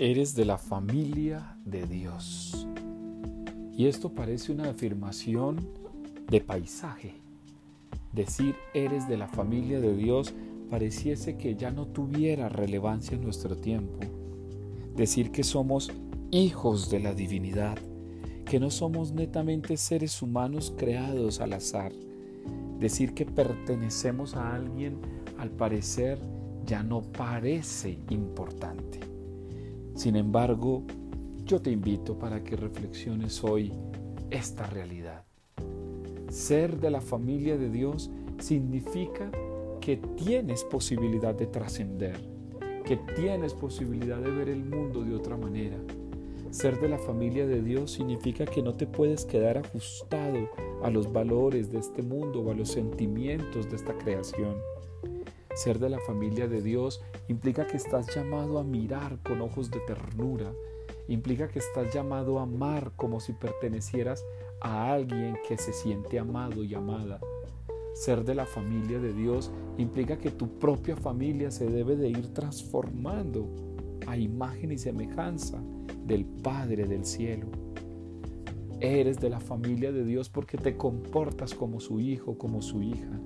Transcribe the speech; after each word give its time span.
Eres 0.00 0.34
de 0.34 0.44
la 0.44 0.58
familia 0.58 1.56
de 1.64 1.86
Dios. 1.86 2.66
Y 3.76 3.86
esto 3.86 4.12
parece 4.12 4.50
una 4.50 4.70
afirmación 4.70 5.68
de 6.28 6.40
paisaje. 6.40 7.14
Decir 8.12 8.56
eres 8.74 9.06
de 9.06 9.16
la 9.16 9.28
familia 9.28 9.80
de 9.80 9.94
Dios 9.94 10.34
pareciese 10.68 11.36
que 11.36 11.54
ya 11.54 11.70
no 11.70 11.86
tuviera 11.86 12.48
relevancia 12.48 13.14
en 13.14 13.22
nuestro 13.22 13.56
tiempo. 13.56 14.00
Decir 14.96 15.30
que 15.30 15.44
somos 15.44 15.92
hijos 16.32 16.90
de 16.90 16.98
la 16.98 17.14
divinidad, 17.14 17.78
que 18.46 18.58
no 18.58 18.72
somos 18.72 19.12
netamente 19.12 19.76
seres 19.76 20.22
humanos 20.22 20.74
creados 20.76 21.40
al 21.40 21.52
azar. 21.52 21.92
Decir 22.80 23.14
que 23.14 23.26
pertenecemos 23.26 24.34
a 24.34 24.56
alguien 24.56 24.98
al 25.38 25.50
parecer 25.50 26.18
ya 26.66 26.82
no 26.82 27.00
parece 27.00 27.96
importante. 28.10 29.13
Sin 29.94 30.16
embargo, 30.16 30.82
yo 31.44 31.62
te 31.62 31.70
invito 31.70 32.18
para 32.18 32.42
que 32.42 32.56
reflexiones 32.56 33.44
hoy 33.44 33.72
esta 34.30 34.66
realidad. 34.66 35.24
Ser 36.28 36.80
de 36.80 36.90
la 36.90 37.00
familia 37.00 37.56
de 37.56 37.70
Dios 37.70 38.10
significa 38.38 39.30
que 39.80 39.96
tienes 39.96 40.64
posibilidad 40.64 41.32
de 41.34 41.46
trascender, 41.46 42.16
que 42.84 42.96
tienes 43.14 43.54
posibilidad 43.54 44.18
de 44.18 44.32
ver 44.32 44.48
el 44.48 44.64
mundo 44.64 45.04
de 45.04 45.14
otra 45.14 45.36
manera. 45.36 45.76
Ser 46.50 46.80
de 46.80 46.88
la 46.88 46.98
familia 46.98 47.46
de 47.46 47.62
Dios 47.62 47.92
significa 47.92 48.46
que 48.46 48.62
no 48.62 48.74
te 48.74 48.88
puedes 48.88 49.24
quedar 49.24 49.58
ajustado 49.58 50.48
a 50.82 50.90
los 50.90 51.12
valores 51.12 51.70
de 51.70 51.78
este 51.78 52.02
mundo 52.02 52.40
o 52.40 52.50
a 52.50 52.54
los 52.54 52.70
sentimientos 52.70 53.70
de 53.70 53.76
esta 53.76 53.96
creación. 53.96 54.56
Ser 55.54 55.78
de 55.78 55.88
la 55.88 56.00
familia 56.00 56.48
de 56.48 56.60
Dios 56.60 57.00
implica 57.28 57.66
que 57.66 57.76
estás 57.76 58.14
llamado 58.14 58.58
a 58.58 58.64
mirar 58.64 59.18
con 59.22 59.40
ojos 59.40 59.70
de 59.70 59.80
ternura, 59.80 60.52
implica 61.08 61.48
que 61.48 61.60
estás 61.60 61.94
llamado 61.94 62.38
a 62.38 62.42
amar 62.42 62.92
como 62.96 63.20
si 63.20 63.32
pertenecieras 63.32 64.24
a 64.60 64.92
alguien 64.92 65.36
que 65.46 65.56
se 65.56 65.72
siente 65.72 66.18
amado 66.18 66.64
y 66.64 66.74
amada. 66.74 67.20
Ser 67.94 68.24
de 68.24 68.34
la 68.34 68.46
familia 68.46 68.98
de 68.98 69.12
Dios 69.12 69.52
implica 69.78 70.18
que 70.18 70.32
tu 70.32 70.58
propia 70.58 70.96
familia 70.96 71.52
se 71.52 71.66
debe 71.66 71.94
de 71.94 72.08
ir 72.08 72.34
transformando 72.34 73.48
a 74.08 74.16
imagen 74.16 74.72
y 74.72 74.78
semejanza 74.78 75.62
del 76.04 76.24
Padre 76.24 76.86
del 76.86 77.04
cielo. 77.04 77.46
Eres 78.80 79.20
de 79.20 79.30
la 79.30 79.38
familia 79.38 79.92
de 79.92 80.04
Dios 80.04 80.28
porque 80.28 80.58
te 80.58 80.76
comportas 80.76 81.54
como 81.54 81.78
su 81.78 82.00
hijo, 82.00 82.36
como 82.36 82.60
su 82.60 82.82
hija. 82.82 83.20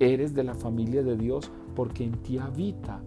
Eres 0.00 0.32
de 0.32 0.44
la 0.44 0.54
familia 0.54 1.02
de 1.02 1.14
Dios 1.14 1.52
porque 1.76 2.04
en 2.04 2.12
ti 2.22 2.38
habita 2.38 3.02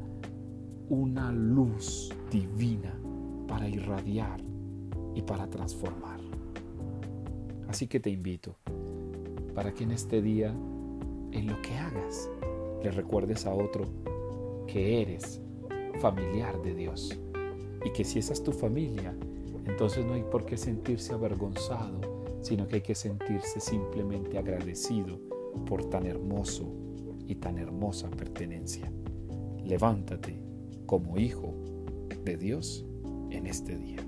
una 0.89 1.31
luz 1.31 2.13
divina 2.29 2.93
para 3.47 3.67
irradiar 3.67 4.39
y 5.15 5.23
para 5.23 5.49
transformar. 5.49 6.19
Así 7.67 7.87
que 7.87 7.99
te 7.99 8.11
invito 8.11 8.57
para 9.55 9.73
que 9.73 9.85
en 9.85 9.91
este 9.91 10.21
día, 10.21 10.53
en 11.31 11.47
lo 11.47 11.59
que 11.63 11.73
hagas, 11.73 12.29
le 12.83 12.91
recuerdes 12.91 13.47
a 13.47 13.55
otro 13.55 13.85
que 14.67 15.01
eres 15.01 15.41
familiar 15.99 16.61
de 16.61 16.75
Dios 16.75 17.19
y 17.83 17.91
que 17.91 18.03
si 18.03 18.19
esa 18.19 18.33
es 18.33 18.43
tu 18.43 18.51
familia, 18.51 19.17
entonces 19.65 20.05
no 20.05 20.13
hay 20.13 20.23
por 20.29 20.45
qué 20.45 20.57
sentirse 20.57 21.11
avergonzado, 21.11 22.01
sino 22.41 22.67
que 22.67 22.75
hay 22.75 22.81
que 22.81 22.93
sentirse 22.93 23.59
simplemente 23.59 24.37
agradecido 24.37 25.19
por 25.65 25.85
tan 25.85 26.05
hermoso 26.05 26.82
y 27.27 27.35
tan 27.35 27.57
hermosa 27.57 28.09
pertenencia. 28.09 28.91
Levántate 29.63 30.41
como 30.85 31.17
hijo 31.17 31.53
de 32.23 32.37
Dios 32.37 32.85
en 33.29 33.47
este 33.47 33.77
día. 33.77 34.05